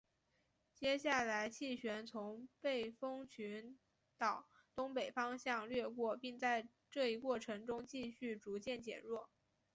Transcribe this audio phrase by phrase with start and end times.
[0.73, 3.77] 接下来气旋从背风群
[4.17, 9.29] 岛东北方向掠过并在这一过程中继续逐渐减弱。